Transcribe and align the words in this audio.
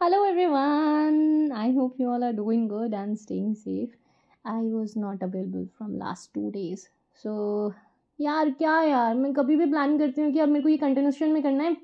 Hello, 0.00 0.24
everyone. 0.24 1.52
I 1.54 1.72
hope 1.72 1.96
you 1.98 2.10
all 2.10 2.22
are 2.24 2.32
doing 2.32 2.68
good 2.68 2.94
and 2.94 3.18
staying 3.18 3.54
safe. 3.54 3.90
I 4.44 4.60
was 4.76 4.96
not 4.96 5.22
available 5.22 5.66
from 5.76 5.98
last 5.98 6.32
two 6.32 6.50
days. 6.50 6.84
So, 7.24 7.34
यार, 8.18 8.50
क्या 8.50 8.80
यार? 8.82 9.14
मैं 9.14 9.32
कभी 9.34 9.56
भी 9.56 9.66
plan 9.70 9.98
करती 9.98 10.22
हूँ 10.22 10.32
कि 10.32 10.38
अब 10.40 10.48
मेरे 10.48 10.62
को 10.62 10.68
ये 10.68 10.76
कंटिन्यूशन 10.76 11.32
में 11.32 11.42
करना 11.42 11.64
है। 11.64 11.76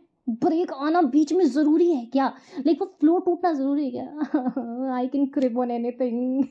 ब्रेक 0.44 0.72
आना 0.72 1.02
बीच 1.16 1.32
में 1.32 1.44
ज़रूरी 1.44 1.90
है 1.92 2.04
क्या? 2.12 2.32
लाइक 2.66 2.80
वो 2.80 2.86
फ्लो 3.00 3.18
टूटना 3.26 3.52
ज़रूरी 3.52 3.84
है 3.84 3.90
क्या? 3.98 4.94
I 4.96 5.08
can 5.08 5.26
creep 5.34 5.58
on 5.58 5.70
anything 6.00 6.44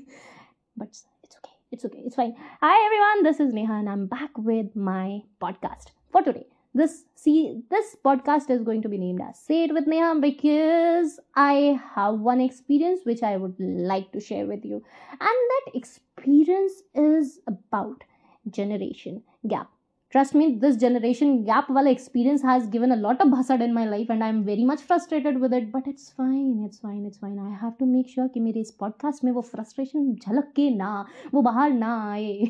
but 0.79 0.87
it's 0.87 1.37
okay 1.37 1.57
it's 1.73 1.85
okay 1.85 2.05
it's 2.05 2.15
fine 2.15 2.33
hi 2.63 2.85
everyone 2.85 3.23
this 3.23 3.41
is 3.41 3.53
Neha 3.55 3.79
and 3.79 3.89
I 3.89 3.93
am 3.95 4.05
back 4.13 4.39
with 4.51 4.69
my 4.91 5.21
podcast 5.41 5.89
for 6.13 6.23
today 6.23 6.47
this 6.79 7.05
see 7.15 7.61
this 7.69 7.95
podcast 8.05 8.49
is 8.55 8.63
going 8.69 8.81
to 8.81 8.89
be 8.89 8.97
named 8.97 9.21
as 9.27 9.39
say 9.39 9.63
it 9.65 9.73
with 9.73 9.87
neha 9.87 10.09
because 10.25 11.19
i 11.35 11.79
have 11.95 12.19
one 12.29 12.41
experience 12.41 13.05
which 13.11 13.23
i 13.23 13.35
would 13.37 13.55
like 13.93 14.11
to 14.11 14.19
share 14.19 14.45
with 14.45 14.65
you. 14.65 14.83
And 15.11 15.51
that 15.53 15.71
experience 15.73 16.81
is 16.93 17.39
about 17.47 18.03
generation 18.49 19.23
gap 19.47 19.69
trust 20.15 20.35
me 20.35 20.47
this 20.57 20.75
generation 20.79 21.33
gap 21.43 21.71
वाला 21.71 21.89
experience 21.89 22.43
has 22.45 22.69
given 22.71 22.91
a 22.91 22.95
lot 22.95 23.21
of 23.21 23.29
भसड 23.29 23.61
in 23.61 23.73
my 23.73 23.85
life 23.85 24.11
and 24.11 24.21
I 24.23 24.29
am 24.29 24.41
very 24.43 24.65
much 24.65 24.81
frustrated 24.81 25.37
with 25.37 25.53
it 25.53 25.71
but 25.71 25.87
it's 25.87 26.09
fine 26.17 26.63
it's 26.65 26.79
fine 26.79 27.05
it's 27.05 27.17
fine 27.19 27.39
I 27.39 27.51
have 27.61 27.71
to 27.79 27.85
make 27.85 28.09
sure 28.09 28.27
कि 28.27 28.39
मेरे 28.39 28.59
इस 28.59 28.71
podcast 28.79 29.23
में 29.23 29.31
वो 29.31 29.41
frustration 29.41 30.13
झलक 30.13 30.51
के 30.55 30.69
ना, 30.75 31.05
वो 31.33 31.41
बाहर 31.41 31.73
ना 31.73 31.89
आए। 32.11 32.45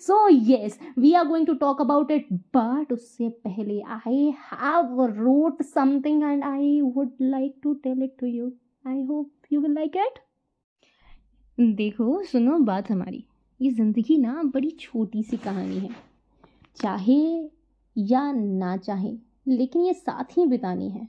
So 0.00 0.28
yes 0.28 0.78
we 0.98 1.12
are 1.12 1.26
going 1.28 1.46
to 1.46 1.54
talk 1.54 1.80
about 1.80 2.10
it 2.10 2.26
but 2.56 2.92
उससे 2.92 3.28
पहले 3.46 3.80
I 3.80 4.32
have 4.50 5.04
wrote 5.16 5.62
something 5.62 6.22
and 6.22 6.44
I 6.44 6.80
would 6.80 7.12
like 7.20 7.56
to 7.62 7.74
tell 7.74 8.02
it 8.02 8.14
to 8.20 8.26
you 8.26 8.52
I 8.84 9.02
hope 9.04 9.52
you 9.52 9.60
will 9.60 9.74
like 9.74 9.96
it 9.96 10.22
देखो, 11.58 12.22
सुनो 12.24 12.58
बात 12.58 12.90
हमारी। 12.90 13.24
ये 13.60 13.70
ज़िंदगी 13.70 14.16
ना 14.18 14.42
बड़ी 14.44 14.70
छोटी 14.80 15.22
सी 15.22 15.36
कहानी 15.36 15.78
है। 15.78 16.09
चाहे 16.76 17.50
या 17.96 18.32
ना 18.32 18.76
चाहे, 18.76 19.16
लेकिन 19.48 19.82
ये 19.82 19.92
साथ 19.92 20.38
ही 20.38 20.46
बितानी 20.46 20.88
है। 20.90 21.08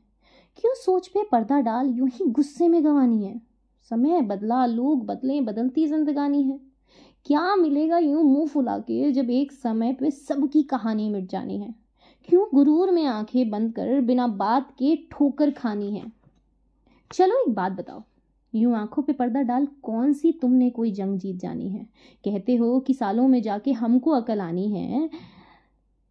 क्यों 0.56 0.73
सोच 0.76 1.08
पे 1.08 1.23
पर्दा 1.31 1.59
डाल 1.59 1.90
यूँ 1.90 2.09
ही 2.09 2.26
गुस्से 2.26 2.67
में 2.67 2.84
गंवानी 2.86 3.26
है? 3.26 3.42
समय 3.92 4.22
बदला, 4.22 4.66
लोग 4.66 5.06
बदले, 5.06 5.42
बदलती 5.42 5.88
जिंदगानी 5.88 6.44
है। 6.44 6.59
क्या 7.26 7.56
मिलेगा 7.56 7.98
यूँ 7.98 8.23
मुँह 8.23 8.48
फुला 8.48 8.78
के 8.78 9.12
जब 9.12 9.30
एक 9.30 9.52
समय 9.52 9.94
पे 9.94 10.12
सबकी 10.12 10.64
कहानी 10.64 11.09
मिट 11.09 11.30
जानी 11.30 11.58
है? 11.59 11.76
क्यों 12.30 12.45
गुरूर 12.54 12.92
में 12.92 13.06
आँखें 13.06 13.50
बंद 13.50 13.73
कर 13.73 14.02
बिना 14.02 14.28
बात 14.28 14.72
के 14.72 14.95
ठोकर 15.12 15.52
खानी 15.52 15.95
है? 15.95 16.12
चलो 17.14 17.42
एक 17.42 17.54
बात 17.56 17.72
बताओ, 17.72 18.04
यूँ 18.56 18.76
आँखों 18.76 19.04
पे 19.04 19.14
पर्दा 19.14 19.42
डाल 19.42 19.67
कौन 19.84 20.14
सी 20.14 20.32
तुमने 20.32 20.70
कोई 20.70 20.92
जंग 20.92 21.20
जीत 21.20 21.36
जानी 21.36 21.70
है? 21.70 21.84
कहते 22.26 22.56
हो 22.56 22.80
कि 22.80 22.94
सालों 22.94 23.28
में 23.28 23.42
जाके 23.42 23.72
हमको 23.72 24.12
अकल 24.12 24.42
आनी 24.42 24.67
है 24.72 25.09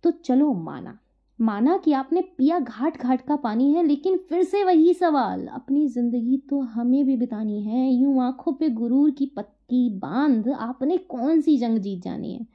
तो 0.03 0.11
चलो 0.11 0.53
माना। 0.53 0.99
माना 1.41 1.77
कि 1.77 1.93
आपने 1.93 2.21
पिया 2.21 2.59
घाट 2.59 3.03
घाट 3.03 3.21
का 3.21 3.37
पानी 3.37 3.73
है, 3.73 3.87
लेकिन 3.87 4.17
फिर 4.17 4.43
से 4.43 4.65
वही 4.65 4.95
सवाल। 4.95 5.47
अपनी 5.47 5.89
ज़िंदगी 5.89 6.37
तो 6.37 6.61
हमें 6.61 7.07
भी 7.07 7.17
बितानी 7.17 7.63
है। 7.63 7.93
यूँ 7.93 8.23
आँखों 8.23 8.53
पे 8.53 8.69
गुरूर 8.69 9.11
की 9.11 9.27
पत्ती 9.27 9.91
बाँध, 9.91 10.49
आपने 10.49 10.97
कौन 10.97 11.41
सी 11.41 11.59
जंग 11.59 11.79
जीत 11.79 12.03
जानी 12.03 12.33
है? 12.35 12.47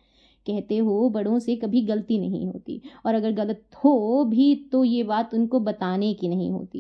कहते 0.47 0.77
हो, 0.77 1.09
बड़ों 1.09 1.39
से 1.39 1.55
कभी 1.55 1.81
गलती 1.81 2.19
नहीं 2.19 2.47
होती। 2.47 2.81
और 3.05 3.15
अगर 3.15 3.31
गलत 3.31 3.63
हो 3.85 4.25
भी 4.25 4.55
तो 4.71 4.83
ये 4.83 5.03
बात 5.03 5.33
उनको 5.33 5.59
बताने 5.59 6.13
की 6.13 6.27
नहीं 6.27 6.51
होती। 6.51 6.79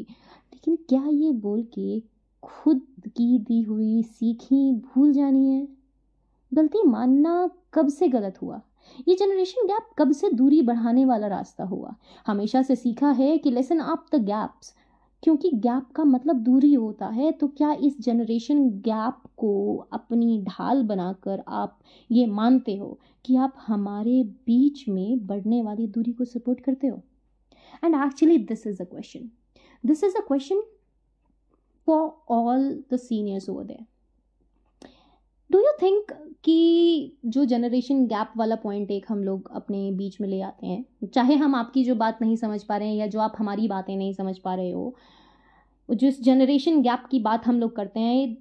लेकिन 0.53 0.75
क्या 0.89 1.03
ये 1.07 1.31
बोल 1.31 1.63
के 1.63 1.99
खुद 2.43 2.81
की 3.07 3.39
दी 3.39 3.61
हुई 3.61 4.03
सीखी 4.03 4.71
भूल 4.73 5.13
जानी 5.13 5.49
है? 5.49 5.67
गलती 6.53 6.83
मानना 6.87 7.49
कब 7.73 7.87
से 7.87 8.07
गलत 8.07 8.41
हुआ? 8.41 8.61
ये 9.07 9.15
जनरेशन 9.15 9.67
गैप 9.67 9.89
कब 9.97 10.11
से 10.11 10.29
दूरी 10.29 10.61
बढ़ाने 10.61 11.05
वाला 11.05 11.27
रास्ता 11.27 11.63
हुआ? 11.63 11.95
हमेशा 12.27 12.61
से 12.61 12.75
सीखा 12.75 13.11
है 13.11 13.37
कि 13.37 13.51
लेसन 13.51 13.79
अप 13.79 14.05
द 14.15 14.23
गैप्स 14.25 14.75
क्योंकि 15.23 15.49
गैप 15.49 15.91
का 15.95 16.03
मतलब 16.03 16.35
दूरी 16.35 16.73
होता 16.73 17.07
है 17.07 17.31
तो 17.31 17.47
क्या 17.47 17.73
इस 17.73 18.01
जनरेशन 18.01 18.69
गैप 18.69 19.21
को 19.37 19.75
अपनी 19.93 20.41
ढाल 20.41 20.83
बनाकर 20.83 21.43
आप 21.47 21.79
ये 22.11 22.25
मानते 22.25 22.75
हो 22.77 22.99
कि 23.25 23.35
आप 23.35 23.53
हमारे 23.67 24.23
बीच 24.23 24.89
में 24.89 25.27
बढ़ने 25.27 25.61
वाली 25.61 25.87
दूरी 25.87 26.13
को 26.13 26.25
सपोर्ट 26.25 26.59
करते 26.59 26.87
हो? 26.87 27.01
And 27.83 27.95
actually 27.95 28.37
this 28.37 28.67
is 28.67 28.81
a 28.81 28.85
question 28.85 29.29
this 29.85 30.03
is 30.03 30.17
a 30.17 30.21
question 30.27 30.63
for 31.87 32.23
all 32.29 32.83
the 32.93 32.97
seniors 32.97 33.49
over 33.49 33.63
there 33.63 33.85
think 35.81 36.11
कि 36.43 37.17
जो 37.25 37.45
जनरेशन 37.45 38.05
गैप 38.07 38.31
वाला 38.37 38.55
पॉइंट 38.55 38.91
एक 38.91 39.05
हम 39.09 39.23
लोग 39.23 39.49
अपने 39.55 39.91
बीच 39.91 40.19
में 40.21 40.27
ले 40.29 40.41
आते 40.41 40.67
हैं, 40.67 40.85
चाहे 41.05 41.35
हम 41.35 41.55
आपकी 41.55 41.83
जो 41.83 41.95
बात 41.95 42.21
नहीं 42.21 42.35
समझ 42.35 42.61
पा 42.63 42.77
रहे 42.77 42.87
हैं 42.87 42.95
या 42.95 43.07
जो 43.07 43.19
आप 43.19 43.35
हमारी 43.39 43.67
बातें 43.67 43.95
नहीं 43.97 44.13
समझ 44.13 44.37
पा 44.37 44.55
रहे 44.55 44.71
हो, 44.71 44.95
जिस 45.89 46.21
जनरेशन 46.23 46.81
गैप 46.81 47.05
की 47.11 47.19
बात 47.19 47.45
हम 47.47 47.59
लोग 47.59 47.75
करते 47.75 47.99
हैं 47.99 48.33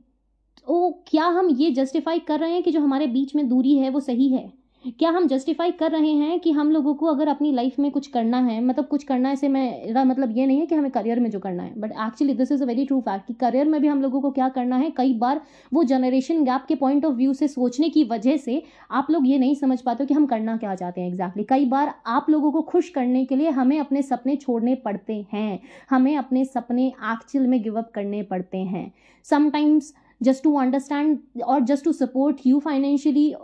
तो 0.67 0.91
क्या 1.09 1.27
हम 1.28 1.49
ये 1.50 1.71
जस्टिफाई 1.71 2.19
कर 2.19 2.41
रहे 2.41 2.53
हैं 2.53 2.62
कि 2.62 2.71
जो 2.71 2.81
हमारे 2.81 3.06
बीच 3.06 3.34
में 3.37 3.49
दूरी 3.49 3.77
है 3.78 3.91
वो 3.91 4.01
सही 4.01 4.28
है? 4.28 4.53
क्या 4.84 5.11
हम 5.11 5.27
जस्टिफाई 5.28 5.71
कर 5.71 5.91
रहे 5.91 6.11
हैं 6.12 6.39
कि 6.41 6.50
हम 6.50 6.71
लोगों 6.71 6.95
को 6.95 7.06
अगर 7.06 7.28
अपनी 7.28 7.53
लाइफ 7.53 7.78
में 7.78 7.91
कुछ 7.91 8.06
करना 8.06 8.39
है 8.39 8.61
मतलब 8.65 8.87
कुछ 8.87 9.05
करना 9.05 9.28
है 9.28 9.37
से 9.37 9.49
मैं 9.49 10.05
मतलब 10.05 10.37
ये 10.37 10.47
नहीं 10.47 10.59
है 10.61 10.67
कि 10.67 10.75
हमें 10.75 10.91
करियर 10.91 11.21
में 11.21 11.31
जो 11.31 11.39
करना 11.41 11.62
है 11.62 11.81
but 11.81 11.93
actually 11.93 12.34
this 12.34 12.53
is 12.53 12.62
a 12.62 12.67
very 12.67 12.84
true 12.84 13.00
fact 13.00 13.27
कि 13.27 13.34
करियर 13.34 13.69
में 13.69 13.81
भी 13.81 13.89
हम 13.89 14.03
लोगों 14.03 14.21
को 14.21 14.31
क्या 14.31 14.49
करना 14.49 14.77
है, 14.77 14.91
कई 14.91 15.15
बार 15.15 15.41
वो 15.72 15.84
जनरेशन 15.84 16.45
गैप 16.45 16.65
के 16.69 16.75
पॉइंट 16.75 17.05
ऑफ़ 17.05 17.15
व्यू 17.15 17.33
से 17.34 17.49
सोचने 17.49 17.89
की 17.89 18.05
वजह 18.05 18.37
से 18.37 18.62
आप 18.91 19.06
लोग 19.11 19.28
ये 19.28 19.39
नहीं 19.39 19.55
समझ 19.55 19.81
पाते 19.81 20.06
कि 20.06 20.15
हम 20.15 20.27
करना 20.27 20.56
क्या 20.56 20.75
चाहते 20.75 21.01
हैं 21.01 21.09
एग्जैक्टली 21.09 21.43
exactly. 21.43 21.65
कई 21.65 21.71
बार 21.71 21.95
आप 22.06 22.27
लोगों 22.31 22.53
को 22.53 22.62
खुश 22.62 22.89
करने 22.89 23.25
के 23.25 23.37
लिए 23.37 23.51
हमें 23.51 23.78
अपने 23.81 24.03
सपने 24.03 24.37
छोड़ने 24.37 24.75
पड़ते 24.75 25.27
हैं, 25.33 25.61
हमें 25.91 26.16
अपने 26.16 26.45
सपने 26.45 26.87
एक्चुअल 26.87 27.47
में 27.47 27.62
गिव 27.62 27.78
अप 27.78 27.91
करने 27.95 28.22
पड़ते 28.22 28.59
हैं 28.59 28.93
समटाइम्स 29.25 29.95
जस्ट 30.22 30.45
टू 30.45 30.55
अंडरस्टैंड 30.56 31.19
और 31.47 31.61
just 31.61 31.84
to 31.84 31.93
support 31.93 32.47
you 32.47 32.59
financially 32.59 33.34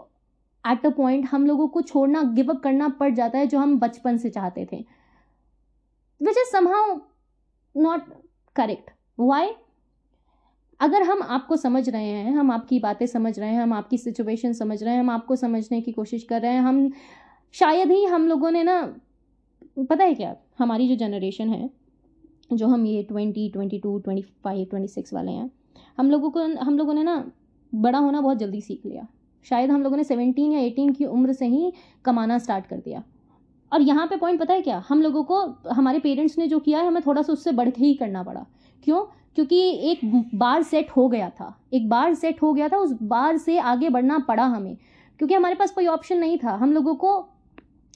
at 0.65 0.87
a 0.87 0.91
point 0.91 1.27
हम 1.27 1.47
लोगों 1.47 1.69
को 1.69 1.83
छोड़ना 1.83 2.23
गिव 2.23 2.51
अप 2.51 2.61
करना 2.63 2.89
पड़ 2.89 3.15
जाता 3.15 3.39
है 3.39 3.47
जो 3.47 3.59
हम 3.59 3.79
बचपन 3.79 4.17
से 4.17 4.31
चाहते 4.31 4.69
थे। 4.73 4.85
Which 6.23 6.37
is 6.39 6.53
somehow 6.53 6.99
not 7.77 8.01
correct 8.57 8.91
why 9.19 9.51
अगर 10.81 11.03
हम 11.03 11.23
आपको 11.23 11.57
समझ 11.57 11.89
रहे 11.89 12.05
हैं, 12.05 12.33
हम 12.33 12.51
आपकी 12.51 12.79
बातें 12.79 13.07
समझ 13.07 13.39
रहे 13.39 13.49
हैं, 13.51 13.63
हम 13.63 13.73
आपकी 13.73 13.99
सिचुएशन 13.99 14.53
समझ 14.53 14.83
रहे 14.83 14.95
हैं, 14.95 15.01
हम 15.01 15.11
आपको 15.11 15.37
समझने 15.37 15.81
की 15.81 15.93
कोशिश 15.93 16.23
कर 16.25 16.43
रहे 16.43 16.53
हैं, 16.53 16.61
हम 16.61 16.91
शायद 17.53 17.91
ही 17.91 18.05
हम 18.05 18.29
लोगों 18.29 18.51
ने 18.51 18.63
ना, 18.63 18.95
पता 19.79 20.05
है 20.05 20.15
क्या? 20.15 20.37
हमारी 20.59 20.89
जो 20.89 20.95
जनरेशन 20.95 21.49
है, 21.49 21.71
जो 22.53 22.67
हम 22.67 22.87
ये 22.87 23.03
twenty 23.03 23.49
twenty 23.51 23.79
two 23.79 23.99
twenty 23.99 24.23
five 24.45 24.65
twenty 24.65 24.89
six 24.89 25.15
वाले 25.15 25.33
हैं, 25.33 25.51
हम 25.99 26.11
लोगों 26.11 26.31
को, 26.31 26.41
हम 26.41 26.79
लोगों 26.79 26.95
ने 26.95 27.03
ना, 27.03 27.33
बड़ा 27.75 27.99
होना 27.99 28.21
बहुत 28.21 28.39
जल्दी 28.39 28.61
सीख 28.61 28.87
लिया। 28.87 29.07
शायद 29.45 29.71
हम 29.71 29.83
लोगों 29.83 29.97
ने 29.97 30.05
सेवनटीन 30.05 30.53
या 30.53 30.61
एटीन 30.61 30.93
की 30.93 31.05
उम्र 31.05 31.33
से 31.33 31.47
ही 31.47 31.73
कमाना 32.05 32.39
स्टार्ट 32.39 32.67
कर 32.67 32.77
दिया। 32.77 33.03
और 33.73 33.83
यहाँ 33.83 34.07
पे 34.07 34.17
पॉइंट 34.17 34.41
पता 34.41 34.55
है 34.55 34.63
क्या? 34.63 34.85
हम 34.89 35.03
लोगों 35.03 35.25
को, 35.25 35.41
हमारे 35.71 35.99
पेरेंट्स 35.99 36.39
ने 36.39 36.47
जो 36.47 36.59
किया 36.59 36.79
है, 36.79 36.87
हमें 36.87 37.03
थोड़ा 37.07 37.23
सा 37.23 37.33
उससे 37.33 37.53
बढ़ 37.53 37.71
के 37.71 37.85
ही 37.85 37.95
करना 37.95 38.23
पड़ा। 38.23 38.47
क्यों? 38.85 39.05
क्योंकि 39.35 39.61
एक 39.71 40.01
बार 40.35 40.63
सेट 40.63 40.91
हो 40.91 41.09
गया 41.09 41.31
था। 41.31 41.61
एक 41.73 41.89
बार 41.89 42.15
सेट 42.15 42.43
हो 42.43 42.53
गया 42.53 42.69
था, 42.69 42.77
उस 42.77 43.03
बार 43.03 43.37
से 43.37 43.59
आगे 43.59 43.89
बढ़ना 43.89 44.19
पड़ा 44.19 44.45
हमें। 44.45 44.77
क्योंकि 45.19 45.35
हमारे 45.35 45.55
पास 45.55 45.71
कोई 45.71 45.87
ऑप्शन 45.87 46.19
नहीं 46.19 46.39
था। 46.39 46.51
हम 46.51 46.73
लोगों 46.73 46.95
को, 46.95 47.29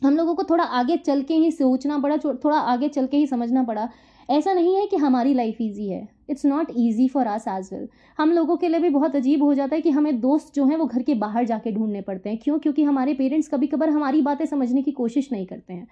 हम 0.04 0.16
लोगों 0.16 0.34
को 0.34 0.42
थोड़ा 0.42 0.64
आगे 0.64 0.96
चल 0.96 1.22
के 1.22 1.34
ही 1.34 1.50
सोचना 1.50 1.98
पड़ा, 1.98 2.16
थोड़ा 2.16 2.58
आगे 2.58 2.88
चल 2.88 3.06
के 3.06 3.16
ही 3.16 3.26
समझना 3.26 3.62
पड़ा। 3.62 3.88
ऐसा 4.30 4.52
नहीं 4.52 4.74
है 4.76 4.86
कि 4.86 4.96
हमारी 4.96 5.34
लाइफ 5.34 5.56
ईजी 5.60 5.88
है. 5.88 6.08
It's 6.30 6.44
not 6.46 6.66
easy 6.76 7.08
for 7.08 7.26
us 7.26 7.48
as 7.48 7.68
well 7.72 7.88
हम 8.18 8.32
लोगों 8.32 8.56
के 8.56 8.68
लिए 8.68 8.80
भी 8.80 8.88
बहुत 8.88 9.16
अजीब 9.16 9.42
हो 9.42 9.54
जाता 9.54 9.76
है 9.76 9.82
कि 9.82 9.90
हमें 9.90 10.20
दोस्त 10.20 10.54
जो 10.54 10.66
हैं 10.66 10.76
वो 10.76 10.86
घर 10.86 11.02
के 11.02 11.14
बाहर 11.14 11.44
जाके 11.44 11.72
ढूँढने 11.72 12.00
पड़ते 12.00 12.30
हैं. 12.30 12.38
क्यों? 12.38 12.58
क्योंकि 12.58 12.82
हमारे 12.82 13.14
पेरेंट्स 13.14 13.48
कभी 13.48 13.66
कभार 13.66 13.88
हमारी 13.88 14.22
बातें 14.22 14.46
समझने 14.46 14.82
की 14.82 14.92
कोशिश 14.92 15.32
नहीं 15.32 15.46
करते 15.46 15.72
हैं. 15.72 15.86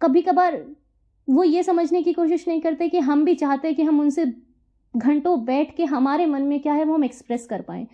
कभी 0.00 0.22
कभार 0.22 0.64
वो 1.30 1.44
ये 1.44 1.62
समझने 1.62 2.02
की 2.02 2.12
कोशिश 2.12 2.48
नहीं 2.48 2.60
करते 2.60 2.88
कि 2.88 2.98
हम 2.98 3.24
भी 3.24 3.34
चाहते 3.34 3.68
हैं 3.68 3.76
कि 3.76 3.82
हम 3.82 4.00
उनसे 4.00 4.24
घंटों 4.96 5.44
बैठ 5.44 5.76
के 5.76 5.84
हमारे 5.84 6.26
मन 6.26 6.42
में 6.42 6.60
क्या 6.60 6.74
है 6.74 6.84
वो 6.84 6.94
हम 6.94 7.04
एक्सप्रेस 7.04 7.46
कर 7.46 7.62
पाएँ. 7.62 7.86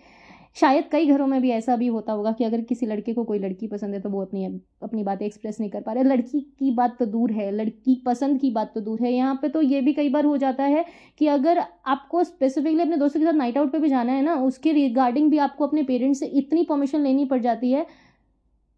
शायद 0.57 0.85
कई 0.91 1.05
घरों 1.07 1.25
में 1.27 1.41
भी 1.41 1.49
ऐसा 1.51 1.75
भी 1.75 1.87
होता 1.87 2.13
होगा 2.13 2.31
कि 2.31 2.43
अगर 2.43 2.61
किसी 2.63 2.85
लड़के 2.85 3.13
को 3.13 3.23
कोई 3.23 3.39
लड़की 3.39 3.67
पसंद 3.67 3.93
है 3.93 3.99
तो 4.01 4.09
वो 4.09 4.21
अपनी 4.21 4.45
अपनी 4.83 5.03
बातें 5.03 5.25
एक्सप्रेस 5.25 5.59
नहीं 5.59 5.69
कर 5.71 5.81
पा 5.81 5.93
रहे। 5.93 6.03
लड़की 6.03 6.39
की 6.59 6.71
बात 6.71 6.95
तो 6.99 7.05
दूर 7.07 7.31
है, 7.31 7.49
लड़की 7.51 7.95
पसंद 8.05 8.39
की 8.39 8.51
बात 8.51 8.71
तो 8.75 8.81
दूर 8.81 9.01
है। 9.01 9.11
यहाँ 9.13 9.35
पे 9.41 9.49
तो 9.49 9.61
ये 9.61 9.81
भी 9.81 9.93
कई 9.93 10.09
बार 10.09 10.25
हो 10.25 10.35
जाता 10.37 10.63
है 10.65 10.85
कि 11.19 11.27
अगर 11.29 11.59
आपको 11.59 12.23
स्पेसिफिकली 12.23 12.81
अपने 12.81 12.97
दोस्तों 12.97 13.19
के 13.19 13.25
साथ 13.25 13.33
नाइट 13.33 13.57
आउट 13.57 13.71
पर 13.71 13.79
भी 13.79 13.89
जाना 13.89 14.11
है 14.11 14.21
ना, 14.21 14.35
उसके 14.35 14.71
रिगार्डिंग 14.71 15.29
भी 15.31 15.37
आपको 15.39 15.67
अपने 15.67 15.83
पेरेंट्स 15.83 16.19
से 16.19 16.25
इतनी 16.27 16.63
परमिशन 16.63 17.01
लेनी 17.01 17.25
पड़ 17.25 17.39
जाती 17.41 17.71
है। 17.71 17.85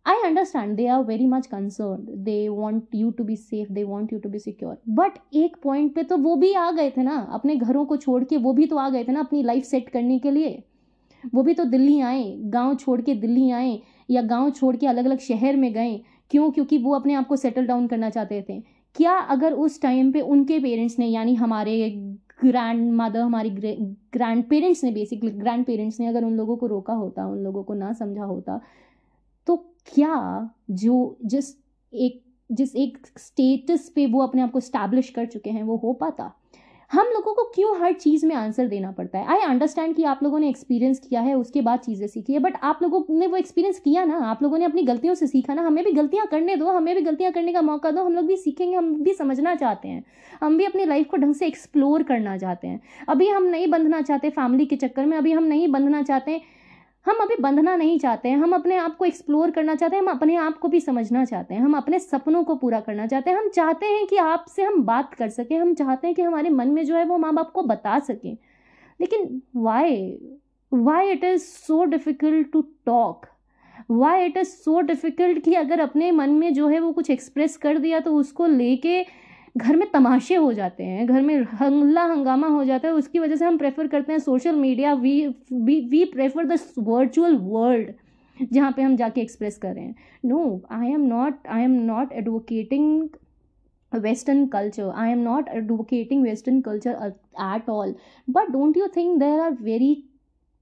I 0.06 0.22
understand 0.26 0.76
they 0.78 0.86
are 0.88 1.04
very 1.04 1.26
much 1.28 1.46
concern 1.48 2.24
they 2.24 2.48
want 2.50 2.96
you 2.96 3.10
to 3.12 3.24
be 3.24 3.36
safe 3.36 3.72
they 3.72 3.84
want 3.84 4.14
you 4.14 4.20
to 4.20 4.30
be 4.30 4.40
secure 4.40 4.78
but 4.92 5.18
एक 5.36 5.56
पॉइंट 5.64 5.94
पे 5.96 6.04
तो 6.04 6.18
वो 6.18 6.36
भी 6.36 6.54
आ 6.54 6.70
गए 6.72 6.90
थे 6.90 7.04
ना, 7.04 7.18
अपने 7.32 7.56
घरों 7.56 7.86
को 7.86 7.98
छोड़ 7.98 8.24
के 8.24 8.38
वो 8.38 8.54
भी 8.54 8.66
तो 8.66 8.78
आ 8.78 8.90
गए 8.90 9.04
थे 9.04 9.12
ना 9.12 9.20
अपनी 9.20 9.44
लाइफ 9.44 9.64
सेट 9.64 9.90
करने 9.90 10.20
के 10.20 10.32
लिए। 10.32 10.64
वो 11.34 11.44
भी 11.44 11.54
तो 11.54 11.64
दिल्ली 11.66 12.00
आए, 12.02 12.24
गाँव 12.38 12.76
छोड़ 12.76 13.02
के 13.02 13.14
दिल्ली 13.16 13.50
आए 13.52 13.80
या 14.10 14.22
गाँव 14.24 14.50
छोड़ 14.52 14.76
के 14.76 14.88
अलग 14.88 15.06
अलग 15.06 15.20
शहर 15.20 15.56
में 15.56 15.72
गए। 15.74 16.00
क्यों? 16.32 16.50
क्योंकि 16.52 16.78
वो 16.78 16.96
अपने 16.96 17.14
आप 17.14 17.28
को 17.28 17.36
सेटल 17.36 17.66
डाउन 17.68 17.88
करना 17.88 18.10
चाहते 18.10 18.46
थे। 18.50 18.60
क्या 18.96 19.14
अगर 19.14 19.54
उस 19.56 19.82
टाइम 19.82 20.12
पे 20.12 20.22
उनके 20.22 20.60
पेरेंट्स 20.60 21.00
ने, 21.00 21.08
यानी 21.08 21.36
हमारे 21.36 21.90
ग्रैंड 22.42 22.92
मदर 22.94 23.20
हमारी 23.20 23.50
ग्रैंड 23.50 24.44
पेरेंट्स 24.50 24.84
ने 24.84 24.92
बेसिकली 24.92 25.32
ग्रैंड 25.32 25.66
पेरेंट्स 25.66 26.00
ने 26.00 26.08
अगर 26.08 26.24
उन 26.24 26.34
लोगों 26.34 26.56
को 26.58 26.68
रोका 26.68 26.94
होता, 26.94 27.26
उन 27.28 27.40
लोगों 27.40 27.64
को 27.64 27.74
ना 27.74 27.92
समझा 27.94 28.24
होता 28.24 28.60
तो 29.48 29.56
क्या 29.88 30.50
जो 30.72 31.18
जिस 31.26 31.56
एक 31.94 32.22
जिस 32.50 32.76
एक 32.76 32.98
स्टेटस 33.18 33.92
पे 33.96 34.06
वो 34.08 34.22
अपने 34.22 34.42
आप 34.42 34.52
को 34.52 34.60
स्टैब्लिश 34.60 35.10
कर 35.10 35.26
चुके 35.26 35.50
हैं, 35.50 35.64
वो 35.64 35.78
हो 35.78 35.94
पाता? 35.94 36.32
हम 36.94 37.08
लोगों 37.08 37.34
को 37.34 37.44
क्यों 37.56 37.76
हर 37.80 37.94
चीज़ 37.94 38.26
में 38.26 38.34
आंसर 38.36 38.68
देना 38.68 38.92
पड़ता 38.92 39.20
है? 39.20 39.26
आई 39.28 39.40
अंडरस्टैंड 39.42 39.96
कि 39.96 40.04
आप 40.04 40.20
लोगों 40.24 40.40
ने 40.40 40.50
एक्सपीरियंस 40.50 41.00
किया 41.00 41.22
है, 41.22 41.34
उसके 41.36 41.62
बाद 41.62 41.80
चीज़ें 41.80 42.08
सीखी 42.08 42.34
है 42.34 42.40
बट 42.40 42.58
आप 42.64 42.80
लोगों 42.84 43.04
ने 43.10 43.28
वो 43.28 43.38
एक्सपीरियंस 43.38 43.80
किया 43.80 44.04
ना, 44.06 44.18
आप 44.18 44.44
लोगों 44.44 44.58
ने 44.58 44.66
अपनी 44.66 44.84
गलतियों 44.84 45.14
से 45.16 45.28
सीखा 45.28 45.54
ना, 45.54 45.62
हमें 45.62 45.84
भी 45.84 45.92
गलतियाँ 45.92 46.28
करने 46.28 46.56
दो, 46.56 46.68
हमें 46.68 46.94
भी 46.96 47.02
गलतियाँ 47.02 47.32
करने 47.32 47.54
का 47.54 47.62
मौका 47.62 47.92
दो, 47.92 48.04
हम 48.04 48.14
लोग 48.14 48.26
भी 48.26 48.38
सीखेंगे, 48.38 48.76
हम 48.76 48.94
भी 49.04 49.14
समझना 49.14 49.56
चाहते 49.56 49.88
हैं, 49.88 50.04
हम 50.42 50.58
भी 50.58 50.66
अपनी 50.66 50.86
लाइफ 50.86 51.08
को 51.12 51.18
ढंग 51.18 51.36
से 51.36 51.48
एक्सप्लोर 51.48 52.04
करना 52.04 52.38
चाहते 52.38 52.68
हैं। 52.68 52.82
अभी 53.10 53.30
हम 53.30 53.44
नहीं 53.44 53.68
बंधना 53.68 54.02
चाहते 54.02 54.30
फैमिली 54.30 54.66
के 54.66 54.76
चक्कर 54.76 55.06
में, 55.06 55.18
अभी 55.18 55.32
हम 55.32 55.44
नहीं 55.44 55.68
बंधना 55.68 56.02
चाहते 56.02 56.42
हम 57.06 57.18
अभी 57.22 57.36
बंधना 57.42 57.76
नहीं 57.76 57.98
चाहते 58.00 58.30
हैं, 58.30 58.38
हम 58.38 58.54
अपने 58.56 58.76
आप 58.78 58.96
को 58.98 59.06
एक्सप्लोर 59.06 59.52
करना 59.52 59.76
चाहते 59.76 59.96
हैं, 59.96 60.04
हम 60.04 60.10
अपने 60.10 60.36
आप 60.36 60.58
को 60.58 60.68
भी 60.68 60.80
समझना 60.80 61.24
चाहते 61.26 61.54
हैं, 61.54 61.62
हम 61.62 61.74
अपने 61.78 62.00
सपनों 62.00 62.44
को 62.44 62.56
पूरा 62.56 62.80
करना 62.80 63.08
चाहते 63.08 63.30
हैं, 63.30 63.38
हम 63.38 63.50
चाहते 63.50 63.86
हैं 63.86 64.06
कि 64.08 64.18
आपसे 64.18 64.64
हम 64.64 64.82
बात 64.84 65.14
कर 65.14 65.30
सकें, 65.30 65.58
हम 65.60 65.74
चाहते 65.74 66.08
हैं 66.08 66.16
कि 66.16 66.22
हमारे 66.22 66.50
मन 66.50 66.68
में 66.68 66.84
जो 66.86 66.96
है 66.96 67.06
वो 67.06 67.18
माँ 67.18 67.34
बाप 67.34 67.52
को 67.52 67.64
बता 67.64 68.00
सकें। 68.00 68.38
लेकिन 69.00 69.42
why 69.56 70.18
why 70.72 71.12
it 71.12 71.24
is 71.24 71.42
so 71.42 71.84
difficult 71.86 72.52
to 72.52 72.62
talk 72.86 73.26
why 73.92 74.26
it 74.26 74.38
is 74.38 74.48
so 74.48 74.80
difficult 74.82 75.44
कि 75.44 75.54
अगर 75.56 75.80
अपने 75.80 76.12
मन 76.12 76.30
में 76.30 76.54
जो 76.54 76.68
है 76.68 76.80
वो 76.80 76.92
कुछ 76.92 77.10
एक्सप्रेस 77.10 77.58
कर 77.58 77.78
दिया 77.78 78.00
तो 78.00 78.16
उसको 78.16 78.46
लेके 78.48 79.02
घर 79.56 79.76
में 79.76 79.90
तमाशे 79.92 80.36
हो 80.36 80.52
जाते 80.54 80.84
हैं, 80.84 81.06
घर 81.08 81.22
में 81.22 81.36
हंगला 81.60 82.04
हंगामा 82.04 82.48
हो 82.48 82.64
जाता 82.66 82.88
है, 82.88 82.94
उसकी 82.94 83.20
वजह 83.20 83.36
से 83.36 83.46
हम 83.46 83.58
प्रेफर 83.58 83.88
करते 83.88 84.12
हैं 84.12 84.20
social 84.20 84.56
media 84.56 84.94
we 84.94 85.28
we 85.52 85.80
we 85.90 86.04
prefer 86.06 86.46
the 86.46 86.60
virtual 86.80 87.36
world 87.38 87.94
जहाँ 88.52 88.72
पे 88.72 88.82
हम 88.82 88.96
जाके 88.98 89.22
एक्सप्रेस 89.22 89.58
कर 89.58 89.74
रहे 89.74 89.84
हैं। 89.84 89.96
No 90.26 90.62
I 90.72 90.92
am 90.92 91.02
not 91.02 91.48
I 91.48 91.64
am 91.64 91.72
not 91.72 92.14
advocating 92.14 93.10
western 93.92 94.46
culture 94.48 94.90
I 94.96 95.12
am 95.12 95.20
not 95.20 95.50
advocating 95.50 96.24
western 96.24 96.62
culture 96.62 97.14
at 97.56 97.70
all 97.70 97.96
but 98.30 98.52
don't 98.52 98.78
you 98.78 98.88
think 98.96 99.18
there 99.20 99.40
are 99.40 99.58
very 99.62 99.96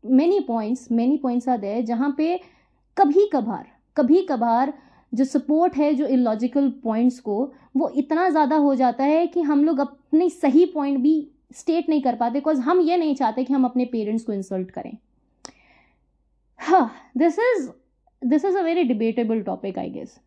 many 0.03 0.39
points 0.39 0.91
many 0.91 1.17
points 1.17 1.49
are 1.49 1.57
there 1.57 1.81
जहाँ 1.85 2.13
पे 2.17 2.39
कभी 2.97 3.29
कभार 3.33 3.65
कभी 3.97 4.21
कभार 4.21 4.73
जो 5.13 5.25
support 5.25 5.75
है, 5.75 5.93
जो 5.93 6.07
illogical 6.07 6.69
points 6.83 7.19
को, 7.19 7.53
वो 7.77 7.89
इतना 7.97 8.29
ज़्यादा 8.29 8.55
हो 8.57 8.73
जाता 8.75 9.03
है 9.03 9.25
कि 9.27 9.41
हम 9.41 9.63
लोग 9.63 9.79
अपने 9.79 10.29
सही 10.29 10.65
पॉइंट 10.65 10.99
भी 10.99 11.15
स्टेट 11.55 11.89
नहीं 11.89 12.01
कर 12.01 12.15
पाते 12.15 12.33
बिकॉज़ 12.33 12.59
हम 12.61 12.81
ये 12.81 12.97
नहीं 12.97 13.15
चाहते 13.15 13.43
कि 13.43 13.53
हम 13.53 13.65
अपने 13.65 13.85
पेरेंट्स 13.85 14.23
को 14.23 14.33
इंसल्ट 14.33 14.71
करें। 14.71 14.97
हाँ 16.59 16.91
this 17.17 17.39
is 17.39 17.69
this 18.21 18.45
is 18.45 18.57
a 18.57 18.61
very 18.61 18.83
debatable 18.83 19.41
topic 19.41 19.77
I 19.79 19.89
guess 19.89 20.19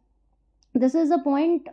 this 0.75 0.95
is 0.97 1.13
a 1.13 1.17
point 1.25 1.71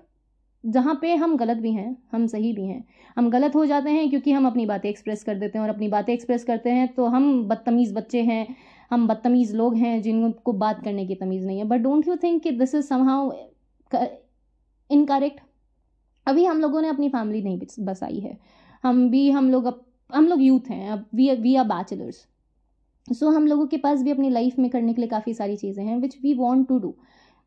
जहाँ 0.64 0.98
पे 1.02 1.14
हम 1.16 1.36
गलत 1.38 1.58
भी 1.58 1.72
हैं, 1.72 1.96
हम 2.12 2.26
सही 2.28 2.52
भी 2.54 2.66
हैं। 2.66 2.84
हम 3.18 3.30
गलत 3.30 3.56
हो 3.56 3.66
जाते 3.66 3.90
हैं 3.90 4.10
क्योंकि 4.10 4.32
हम 4.32 4.48
अपनी 4.48 4.66
बातें 4.66 4.90
एक्सप्रेस 4.90 5.24
कर 5.24 5.36
देते 5.36 5.58
हैं 5.58 5.64
और 5.64 5.74
अपनी 5.74 5.88
बातें 5.88 6.14
एक्सप्रेस 6.14 6.44
करते 6.44 6.70
हैं 6.70 6.88
तो 6.94 7.06
हम 7.06 7.48
बदतमीज़ 7.48 7.94
बच्चे 7.94 8.22
हैं। 8.22 8.56
हम 8.92 9.08
बदतमीज़ 9.08 9.56
लोग 9.56 9.76
हैं 9.76 10.02
जिनको 10.02 10.54
बात 10.56 10.84
करने 10.84 11.06
की 11.08 11.16
तमीज़ 11.16 11.46
नहीं 11.46 11.58
है। 11.60 11.66
बट 11.66 11.80
डोंट 11.82 12.08
यू 12.08 12.16
थिंक 12.24 12.42
कि 12.44 12.52
दिस 12.54 12.76
इज़ 12.76 12.86
समहाउ 12.88 13.32
इनकरेक्ट 14.90 15.40
अभी 16.28 16.46
हम 16.46 16.62
लोगों 16.62 16.82
ने 16.82 16.88
अपनी 16.90 17.10
फैमिली 17.10 17.42
नहीं 17.42 17.86
बसाई 17.86 18.20
है। 18.20 18.38
हम 18.84 19.10
भी 19.10 19.30
हम 19.32 19.50
लोग 19.52 19.66
अप, 19.66 19.82
हम 20.10 20.28
लोग 20.28 20.42
यूथ 20.42 20.70
हैं 20.70 20.90
अब 20.92 21.06
we 21.16 21.30
we 21.36 21.56
are 21.56 21.66
bachelors 21.68 22.26
so 23.08 23.30
हम 23.30 23.48
लोगों 23.48 23.66
के 23.68 23.78
पास 23.78 24.02
भी 24.04 24.12
अपनी 24.12 24.30
लाइफ 24.30 24.60
में 24.60 24.70
करने 24.70 24.94
के 24.94 25.02
लिए 25.02 25.10
काफ़ी 25.10 25.34
सारी 25.34 25.56
चीज़ें 25.58 25.84
हैं 25.86 25.98
which 26.02 26.18
we 26.24 26.34
want 26.34 26.68
to 26.68 26.78
do 26.80 26.94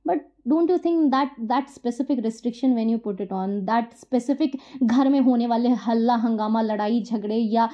but 0.05 0.21
don't 0.49 0.71
you 0.71 0.79
think 0.79 1.05
that 1.13 1.41
that 1.41 1.69
specific 1.69 2.19
restriction 2.19 2.75
when 2.75 2.91
you 2.91 2.99
put 2.99 3.21
it 3.21 3.33
on 3.33 3.61
that 3.65 3.93
specific 3.97 4.57
घर 4.83 5.09
में 5.09 5.21
होने 5.21 5.47
वाले 5.47 5.69
हल्ला 5.87 6.15
हंगामा 6.25 6.63
लड़ाई 6.63 7.03
झगड़े 7.03 7.37
या 7.37 7.69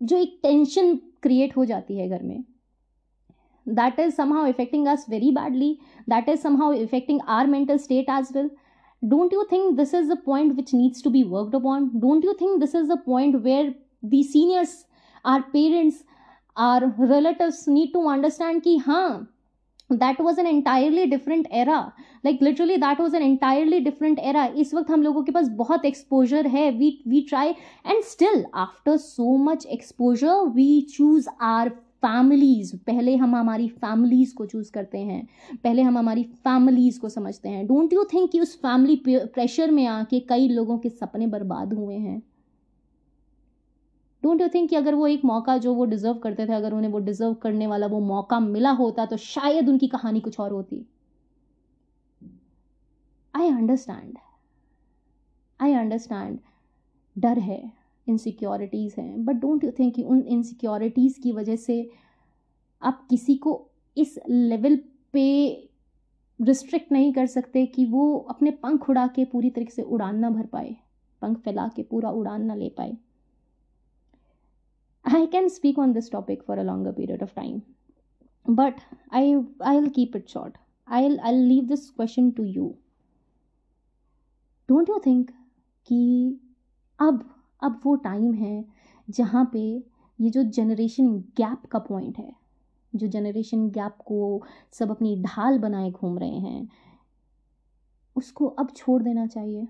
जो 0.00 0.16
एक 0.16 0.38
टेंशन 0.42 0.94
क्रिएट 1.22 1.56
हो 1.56 1.64
जाती 1.64 1.98
है 1.98 2.08
घर 2.08 2.22
में 2.22 2.42
that 3.66 3.98
is 3.98 4.14
somehow 4.14 4.44
affecting 4.44 4.86
us 4.88 5.06
very 5.06 5.30
badly 5.30 5.78
that 6.06 6.28
is 6.28 6.40
somehow 6.40 6.70
affecting 6.72 7.20
our 7.22 7.46
mental 7.46 7.78
state 7.78 8.06
as 8.08 8.30
well 8.34 8.50
don't 9.08 9.32
you 9.32 9.46
think 9.50 9.76
this 9.76 9.92
is 9.92 10.08
the 10.08 10.16
point 10.16 10.56
which 10.56 10.72
needs 10.72 11.02
to 11.02 11.10
be 11.10 11.24
worked 11.24 11.54
upon 11.54 11.90
don't 12.00 12.24
you 12.24 12.36
think 12.38 12.60
this 12.60 12.74
is 12.74 12.88
the 12.88 12.96
point 12.96 13.42
where 13.42 13.72
the 14.02 14.22
seniors 14.22 14.84
our 15.24 15.42
parents 15.42 16.02
our 16.56 16.88
relatives 16.98 17.66
need 17.66 17.92
to 17.92 18.06
understand 18.08 18.62
ki 18.62 18.78
ha 18.78 19.02
that 19.90 20.18
was 20.20 20.38
an 20.38 20.46
entirely 20.46 21.06
different 21.06 21.46
era 21.50 21.92
like 22.24 22.40
literally 22.40 22.76
that 22.76 22.98
was 22.98 23.14
an 23.14 23.22
entirely 23.22 23.80
different 23.80 24.18
era 24.32 24.48
इस 24.62 24.74
वक्त 24.74 24.90
हम 24.90 25.02
लोगों 25.02 25.22
के 25.24 25.32
पास 25.32 25.48
बहुत 25.62 25.84
exposure 25.84 26.44
है 26.56 26.66
we 26.78 26.90
we 27.14 27.24
try 27.32 27.46
and 27.84 28.04
still 28.04 28.44
after 28.54 28.98
so 28.98 29.36
much 29.48 29.66
exposure 29.78 30.36
we 30.44 30.68
choose 30.96 31.28
our 31.40 31.72
families 32.02 32.74
पहले 32.86 33.14
हम 33.16 33.34
हमारी 33.36 33.68
फैमिलीज़ 33.70 34.34
को 34.34 34.46
चूज़ 34.46 34.70
करते 34.72 34.98
हैं, 34.98 35.26
पहले 35.54 35.82
हम 35.82 35.98
हमारी 35.98 36.22
फैमिलीज़ 36.24 37.00
को 37.00 37.08
समझते 37.08 37.48
हैं। 37.48 37.66
डोंट 37.66 37.92
यू 37.92 38.04
थिंक 38.04 38.30
कि 38.30 38.40
उस 38.40 38.56
फैमिली 38.58 38.96
प्रेशर 39.06 39.70
में 39.70 39.86
आके 39.86 40.20
कई 40.20 40.48
लोगों 40.48 40.78
के 40.78 40.88
सपने 40.88 41.26
बर्बाद 41.26 41.72
हुए 41.72 41.96
हैं? 41.96 42.22
डोंट 44.22 44.40
यू 44.40 44.48
थिंक 44.48 44.68
कि 44.70 44.76
अगर 44.76 44.94
वो 44.94 45.06
एक 45.06 45.24
मौका 45.24 45.56
जो 45.58 45.74
वो 45.74 45.84
डिज़र्व 45.84 46.18
करते 46.18 46.46
थे, 46.46 46.52
अगर 46.52 46.74
उन्हें 46.74 46.90
वो 46.90 46.98
डिज़र्व 47.00 47.34
करने 47.34 47.66
वाला 47.66 47.86
वो 47.86 48.00
मौका 48.00 48.40
मिला 48.40 48.70
होता 48.72 49.06
तो 49.06 49.16
शायद 49.16 49.68
उनकी 49.68 49.88
कहानी 49.88 50.20
कुछ 50.20 50.38
और 50.40 50.52
होती। 50.52 50.84
आई 53.34 53.48
अंडरस्टैंड 53.48 54.18
आई 55.60 55.72
अंडरस्टैंड 55.74 56.38
डर 57.16 57.38
है। 57.38 57.81
इनसिक्योरिटीज़ 58.06 59.00
हैं। 59.00 59.24
बट 59.24 59.36
डोंट 59.36 59.64
यू 59.64 59.70
थिंक 59.78 59.94
कि 59.94 60.02
उन 60.04 60.22
इनसिक्योरिटीज़ 60.28 61.20
की 61.20 61.32
वजह 61.32 61.56
से 61.56 61.90
आप 62.82 63.06
किसी 63.10 63.34
को 63.36 63.60
इस 63.96 64.18
लेवल 64.28 64.76
पे 65.12 65.24
रिस्ट्रिक्ट 66.40 66.92
नहीं 66.92 67.12
कर 67.12 67.26
सकते 67.26 67.64
कि 67.66 67.84
वो 67.86 68.16
अपने 68.30 68.50
पंख 68.62 68.88
उड़ा 68.90 69.06
के 69.06 69.24
पूरी 69.24 69.50
तरीके 69.50 69.72
से 69.72 69.82
उड़ान 69.82 70.18
ना 70.18 70.30
भर 70.30 70.46
पाए, 70.46 70.74
पंख 71.22 71.38
फैला 71.38 71.66
के 71.76 71.82
पूरा 71.82 72.10
उड़ान 72.10 72.44
ना 72.44 72.54
ले 72.54 72.68
पाए। 72.78 72.96
I 75.04 75.26
can 75.26 75.48
speak 75.48 75.78
on 75.78 75.92
this 75.92 76.10
topic 76.12 76.42
for 76.42 76.58
a 76.58 76.62
longer 76.62 76.92
period 76.92 77.22
of 77.22 77.34
time 77.36 77.60
but 78.46 78.80
I 79.12 79.32
I 79.62 79.78
will 79.78 79.88
keep 79.90 80.16
it 80.16 80.28
short 80.28 80.56
I 80.88 81.16
I 81.16 81.32
leave 81.32 81.64
this 81.64 81.88
question 81.90 82.30
to 82.30 82.44
you 82.44 82.74
don't 84.68 84.88
you 84.88 84.98
think 85.06 85.30
कि 85.90 86.00
अब 87.00 87.24
अब 87.62 87.80
वो 87.84 87.94
टाइम 87.96 88.32
है 88.34 88.64
जहाँ 89.08 89.48
पे 89.52 89.60
ये 90.18 90.30
जो 90.30 90.42
जनरेशन 90.42 91.12
गैप 91.36 91.66
का 91.66 91.78
पॉइंट 91.78 92.18
है, 92.18 92.32
जो 92.92 93.06
जनरेशन 93.06 93.68
गैप 93.70 93.96
को 94.04 94.42
सब 94.72 94.90
अपनी 94.90 95.16
ढाल 95.22 95.58
बनाए 95.58 95.90
घूम 95.90 96.18
रहे 96.18 96.38
हैं, 96.38 96.68
उसको 98.16 98.46
अब 98.46 98.70
छोड़ 98.76 99.02
देना 99.02 99.26
चाहिए। 99.26 99.66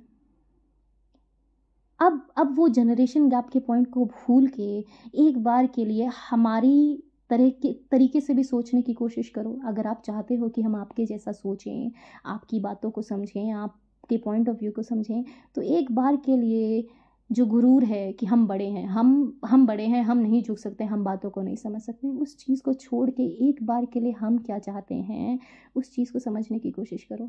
अब 2.00 2.26
अब 2.36 2.54
वो 2.56 2.68
जनरेशन 2.68 3.28
गैप 3.28 3.48
के 3.48 3.60
पॉइंट 3.60 3.90
को 3.90 4.04
भूल 4.06 4.46
के 4.48 4.84
एक 5.18 5.38
बार 5.38 5.66
के 5.66 5.84
लिए 5.84 6.08
हमारी 6.30 7.02
तरह 7.30 7.50
के, 7.50 7.72
तरीके 7.90 8.20
से 8.20 8.34
भी 8.34 8.44
सोचने 8.44 8.82
की 8.82 8.92
कोशिश 8.92 9.28
करो। 9.28 9.58
अगर 9.66 9.86
आप 9.86 10.02
चाहते 10.06 10.34
हो 10.34 10.48
कि 10.48 10.62
हम 10.62 10.74
आपके 10.76 11.06
जैसा 11.06 11.32
सोचें, 11.32 11.90
आपकी 12.26 12.60
बातों 12.60 12.90
को 12.90 13.02
समझें, 13.02 13.50
आपके 13.50 14.16
पॉइंट 14.16 14.48
ऑफ़ 14.48 14.56
व्यू 14.56 14.72
को 14.72 14.82
समझें 14.82 15.24
तो 15.54 15.62
एक 15.62 15.92
बार 15.92 16.16
के 16.16 16.36
लिए 16.36 16.88
जो 17.30 17.44
गुरूर 17.46 17.84
है 17.84 18.12
कि 18.12 18.26
हम 18.26 18.46
बड़े 18.46 18.68
हैं, 18.68 18.86
हम 18.86 19.40
हम 19.44 19.66
बड़े 19.66 19.86
हैं, 19.86 20.02
हम 20.02 20.18
नहीं 20.18 20.42
झुक 20.42 20.58
सकते, 20.58 20.84
हम 20.84 21.04
बातों 21.04 21.30
को 21.30 21.42
नहीं 21.42 21.56
समझ 21.56 21.80
सकते, 21.82 22.08
उस 22.08 22.36
चीज़ 22.36 22.62
को 22.62 22.74
छोड़ 22.74 23.08
के 23.10 23.22
एक 23.48 23.62
बार 23.62 23.86
के 23.86 24.00
लिए 24.00 24.12
हम 24.12 24.38
क्या 24.38 24.58
चाहते 24.58 24.94
हैं, 24.94 25.38
उस 25.76 25.94
चीज़ 25.94 26.12
को 26.12 26.18
समझने 26.18 26.58
की 26.58 26.70
कोशिश 26.70 27.04
करो। 27.04 27.28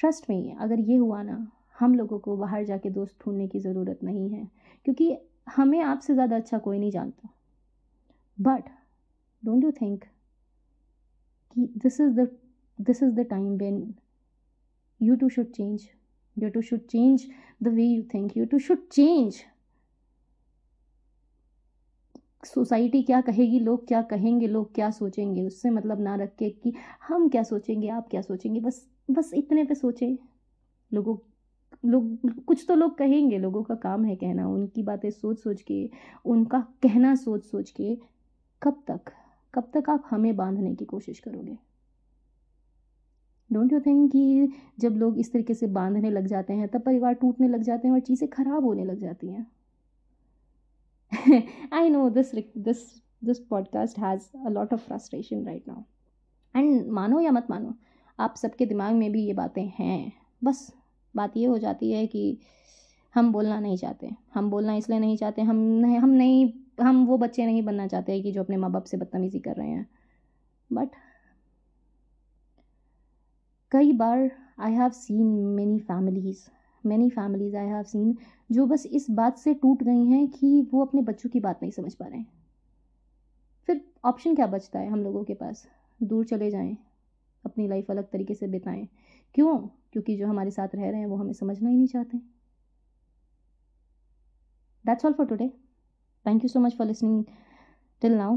ट्रस्ट 0.00 0.30
में 0.30 0.56
अगर 0.56 0.80
ये 0.80 0.96
हुआ 0.96 1.22
ना, 1.22 1.46
हम 1.78 1.94
लोगों 1.94 2.18
को 2.18 2.36
बाहर 2.36 2.64
जाके 2.64 2.90
दोस्त 2.90 3.16
ढूँढने 3.24 3.46
की 3.48 3.58
ज़रूरत 3.58 3.98
नहीं 4.04 4.28
है, 4.30 4.48
क्योंकि 4.84 5.16
हमें 5.48 5.80
आपसे 5.80 6.14
ज़्यादा 6.14 6.36
अच्छा 6.36 6.58
कोई 6.58 6.78
नहीं 6.78 6.90
जानता। 6.90 7.28
बट 8.38 8.68
डोंट 9.42 9.64
यू 9.64 9.70
थिंक 9.70 10.04
कि 11.56 11.66
this 11.76 12.00
is 12.00 12.10
the 12.10 12.28
this 12.78 13.02
is 13.02 13.10
the 13.10 13.20
time 13.20 13.56
when 13.56 13.94
you 15.00 15.16
too 15.16 15.28
should 15.28 15.46
change 15.46 15.88
you 16.38 16.50
too 16.50 16.60
should 16.60 16.80
change 16.80 17.26
the 17.62 17.68
way 17.68 17.84
you 17.84 18.02
think 18.02 18.36
you 18.36 18.46
too 18.46 18.58
should 18.58 18.88
change 18.88 19.44
society 22.44 23.02
क्या 23.02 23.20
कहेगी? 23.20 23.58
लोग 23.58 23.88
क्या 23.88 24.02
कहेंगे? 24.02 24.46
लोग 24.46 24.74
क्या 24.74 24.90
सोचेंगे? 24.90 25.42
उससे 25.42 25.70
मतलब 25.70 26.00
ना 26.00 26.14
रख 26.14 26.36
के 26.36 26.50
कि 26.50 26.74
हम 27.08 27.28
क्या 27.28 27.42
सोचेंगे? 27.42 27.88
आप 27.88 28.08
क्या 28.10 28.20
सोचेंगे? 28.20 28.60
बस 28.60 28.88
बस 29.10 29.30
इतने 29.34 29.64
पे 29.64 29.74
सोचें। 29.74 30.16
लोगों, 30.92 31.16
लोग, 31.84 32.18
कुछ 32.44 32.64
तो 32.68 32.74
लोग 32.74 32.98
कहेंगे। 32.98 33.38
लोगों 33.38 33.62
का 33.62 33.74
काम 33.74 34.04
है 34.04 34.16
कहना। 34.16 34.48
उनकी 34.48 34.82
बातें 34.82 35.10
सोच 35.10 35.38
सोच 35.38 35.62
के, 35.62 35.90
उनका 36.24 36.60
कहना 36.60 37.14
सोच 37.14 37.44
सोच 37.44 37.70
के। 37.70 37.98
कब 38.62 38.82
तक? 38.90 39.00
कब 39.54 39.70
तक 39.74 39.90
आप 39.90 40.04
हमें 40.10 40.36
बांधने 40.36 40.74
की 40.74 40.84
कोशिश 40.84 41.18
करोगे? 41.18 41.69
डोंट 43.50 43.72
यू 43.72 43.80
थिंक 43.80 44.10
कि 44.12 44.52
जब 44.80 44.96
लोग 44.96 45.18
इस 45.18 45.32
तरीके 45.32 45.54
से 45.54 45.66
बांधने 45.68 46.10
लग 46.10 46.26
जाते 46.26 46.52
हैं, 46.52 46.68
तब 46.68 46.80
परिवार 46.80 47.14
टूटने 47.14 47.48
लग 47.48 47.62
जाते 47.62 47.88
हैं 47.88 47.94
और 47.94 48.00
चीज़ें 48.00 48.28
खराब 48.30 48.64
होने 48.64 48.84
लग 48.84 48.98
जाती 48.98 49.28
हैं? 49.28 49.46
I 51.72 51.88
know 51.90 52.08
this 52.10 52.34
this 52.34 52.82
this 53.24 53.38
podcast 53.40 53.98
has 53.98 54.28
a 54.46 54.50
lot 54.50 54.72
of 54.72 54.80
frustration 54.80 55.44
right 55.46 55.68
now 55.68 55.82
and 56.54 56.86
मानो 56.88 57.20
या 57.20 57.30
मत 57.32 57.46
मानो, 57.50 57.74
आप 58.18 58.34
सबके 58.36 58.66
दिमाग 58.66 58.94
में 58.94 59.10
भी 59.12 59.24
ये 59.26 59.32
बातें 59.32 59.66
हैं। 59.78 60.12
बस, 60.44 60.72
बात 61.14 61.36
ये 61.36 61.46
हो 61.46 61.58
जाती 61.58 61.90
है 61.92 62.06
कि 62.06 62.38
हम 63.14 63.32
बोलना 63.32 63.58
नहीं 63.60 63.76
चाहते। 63.76 64.10
हम 64.34 64.50
बोलना 64.50 64.74
इसलिए 64.74 64.98
नहीं 64.98 65.16
चाहते, 65.16 65.42
हम 65.42 65.56
नहीं 65.56 65.98
हम 65.98 66.10
नहीं, 66.10 66.52
हम 66.80 67.04
वो 67.06 67.16
बच्चे 67.18 67.46
नहीं 67.46 67.62
बनना 67.62 67.86
चाहते 67.86 68.20
कि 68.22 68.32
जो 68.32 68.42
अपने 68.42 68.56
माँ 68.56 68.70
बाप 68.72 68.84
से 68.84 68.96
बदतमीज़ी 68.96 69.38
कर 69.38 69.56
रहे 69.56 69.68
हैं। 69.68 69.88
बट 70.70 70.88
कई 73.72 73.92
बार 73.92 74.30
I 74.58 74.72
have 74.72 74.90
seen 74.90 75.26
many 75.56 75.78
families 75.80 76.38
many 76.84 77.08
families 77.10 77.56
I 77.56 77.66
have 77.66 77.82
seen 77.82 78.16
जो 78.50 78.66
बस 78.66 78.86
इस 78.86 79.06
बात 79.10 79.38
से 79.38 79.54
टूट 79.54 79.82
गई 79.82 80.04
हैं 80.06 80.26
कि 80.28 80.68
वो 80.72 80.84
अपने 80.84 81.02
बच्चों 81.02 81.30
की 81.30 81.40
बात 81.40 81.62
नहीं 81.62 81.72
समझ 81.72 81.92
पा 81.94 82.06
रहे 82.06 82.18
हैं। 82.18 82.26
फिर 83.68 83.80
ऑप्शन 84.04 84.34
क्या 84.34 84.46
बचता 84.46 84.78
है 84.78 84.88
हम 84.90 85.02
लोगों 85.02 85.24
के 85.24 85.34
पास? 85.34 85.66
दूर 86.00 86.24
चले 86.24 86.50
जाएँ, 86.50 86.76
अपनी 87.44 87.68
लाइफ 87.68 87.90
अलग 87.90 88.10
तरीके 88.10 88.34
से 88.34 88.46
बिताएँ। 88.48 88.86
क्यों? 89.34 89.56
क्योंकि 89.92 90.16
जो 90.16 90.26
हमारे 90.26 90.50
साथ 90.50 90.74
रह 90.74 90.90
रहे 90.90 91.00
हैं 91.00 91.06
वो 91.06 91.16
हमें 91.16 91.32
समझना 91.32 91.68
ही 91.68 91.76
नहीं 91.76 91.86
चाहते। 91.86 92.18
That's 94.84 95.04
all 95.04 95.12
for 95.12 95.26
today 95.26 95.48
thank 96.26 96.44
you 96.44 96.48
so 96.48 96.60
much 96.60 96.76
for 96.76 96.86
listening 96.86 97.24
till 98.02 98.14
now 98.14 98.36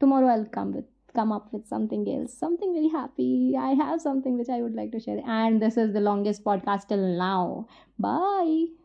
tomorrow 0.00 0.28
I 0.28 0.44
come 0.44 0.72
with 0.72 0.82
come 1.14 1.32
up 1.32 1.52
with 1.52 1.66
something 1.66 2.06
else, 2.08 2.34
something 2.34 2.72
very 2.74 2.88
happy. 2.88 3.54
I 3.58 3.70
have 3.74 4.00
something 4.00 4.36
which 4.38 4.48
I 4.48 4.62
would 4.62 4.74
like 4.74 4.92
to 4.92 5.00
share. 5.00 5.20
And 5.26 5.62
this 5.62 5.76
is 5.76 5.92
the 5.92 6.00
longest 6.00 6.44
podcast 6.44 6.88
till 6.88 7.06
now. 7.18 7.66
Bye. 7.98 8.83